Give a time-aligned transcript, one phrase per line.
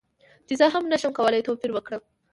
[0.47, 2.01] چې زه هم نشم کولی توپیر وکړم